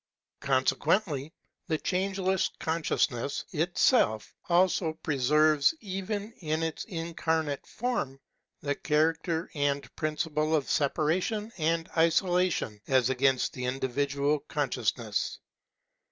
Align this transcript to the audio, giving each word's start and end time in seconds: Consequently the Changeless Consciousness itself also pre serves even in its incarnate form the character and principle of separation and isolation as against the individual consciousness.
Consequently 0.39 1.31
the 1.67 1.77
Changeless 1.77 2.49
Consciousness 2.59 3.45
itself 3.51 4.33
also 4.49 4.93
pre 5.03 5.19
serves 5.19 5.75
even 5.79 6.33
in 6.39 6.63
its 6.63 6.85
incarnate 6.85 7.67
form 7.67 8.19
the 8.61 8.73
character 8.73 9.51
and 9.53 9.95
principle 9.95 10.55
of 10.55 10.67
separation 10.67 11.51
and 11.59 11.87
isolation 11.97 12.81
as 12.87 13.11
against 13.11 13.53
the 13.53 13.65
individual 13.65 14.39
consciousness. 14.47 15.37